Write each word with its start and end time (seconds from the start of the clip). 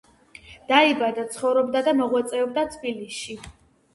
დაიბადა, 0.71 1.25
ცხოვრობდა 1.35 1.83
და 1.87 1.93
მოღვაწეობდა 1.99 2.63
თბილისში. 2.77 3.37